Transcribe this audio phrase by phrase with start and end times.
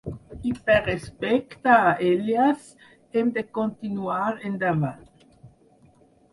[0.51, 2.65] I per respecte a elles,
[3.19, 5.09] hem de continuar endavant.